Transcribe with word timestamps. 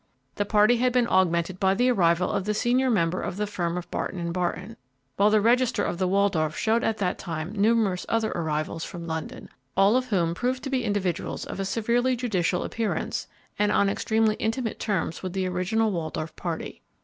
The 0.33 0.45
party 0.45 0.77
had 0.77 0.93
been 0.93 1.07
augmented 1.07 1.59
by 1.59 1.75
the 1.75 1.91
arrival 1.91 2.31
of 2.31 2.45
the 2.45 2.55
senior 2.55 2.89
member 2.89 3.21
of 3.21 3.37
the 3.37 3.45
firm 3.45 3.77
of 3.77 3.91
Barton 3.91 4.31
& 4.31 4.31
Barton, 4.31 4.75
while 5.15 5.29
the 5.29 5.41
register 5.41 5.83
of 5.83 5.99
the 5.99 6.07
Waldorf 6.07 6.57
showed 6.57 6.83
at 6.83 6.97
that 6.97 7.19
time 7.19 7.51
numerous 7.55 8.03
other 8.09 8.31
arrivals 8.31 8.83
from 8.83 9.05
London, 9.05 9.47
all 9.77 9.95
of 9.95 10.05
whom 10.07 10.33
proved 10.33 10.63
to 10.63 10.71
be 10.71 10.83
individuals 10.85 11.45
of 11.45 11.59
a 11.59 11.65
severely 11.65 12.15
judicial 12.15 12.63
appearance 12.63 13.27
and 13.59 13.71
on 13.71 13.89
extremely 13.89 14.33
intimate 14.39 14.79
terms 14.79 15.21
with 15.21 15.33
the 15.33 15.47
original 15.47 15.91
Waldorf 15.91 16.35
party. 16.35 16.81